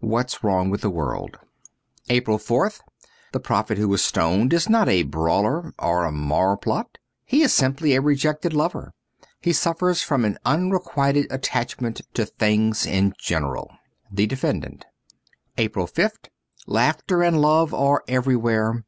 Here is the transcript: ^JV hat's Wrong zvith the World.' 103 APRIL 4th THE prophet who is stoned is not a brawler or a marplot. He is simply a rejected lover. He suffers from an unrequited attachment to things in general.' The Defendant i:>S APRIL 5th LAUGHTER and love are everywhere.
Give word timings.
^JV 0.00 0.16
hat's 0.16 0.44
Wrong 0.44 0.70
zvith 0.70 0.78
the 0.80 0.90
World.' 0.90 1.36
103 2.06 2.16
APRIL 2.18 2.38
4th 2.38 2.80
THE 3.32 3.40
prophet 3.40 3.78
who 3.78 3.92
is 3.92 4.00
stoned 4.04 4.52
is 4.52 4.68
not 4.68 4.88
a 4.88 5.02
brawler 5.02 5.74
or 5.76 6.04
a 6.04 6.12
marplot. 6.12 6.98
He 7.24 7.42
is 7.42 7.52
simply 7.52 7.96
a 7.96 8.00
rejected 8.00 8.54
lover. 8.54 8.94
He 9.40 9.52
suffers 9.52 10.02
from 10.04 10.24
an 10.24 10.38
unrequited 10.44 11.26
attachment 11.32 12.00
to 12.14 12.26
things 12.26 12.86
in 12.86 13.12
general.' 13.18 13.72
The 14.12 14.28
Defendant 14.28 14.84
i:>S 15.58 15.64
APRIL 15.72 15.88
5th 15.88 16.28
LAUGHTER 16.68 17.24
and 17.24 17.40
love 17.40 17.74
are 17.74 18.04
everywhere. 18.06 18.84